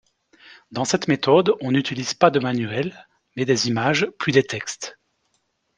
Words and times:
Dans 0.71 0.83
cette 0.83 1.07
méthode 1.07 1.53
on 1.61 1.73
n'utilise 1.73 2.15
pas 2.15 2.31
de 2.31 2.39
manuel, 2.39 3.05
mais 3.35 3.45
des 3.45 3.67
images 3.67 4.07
puis 4.17 4.31
des 4.33 4.41
textes. 4.41 4.97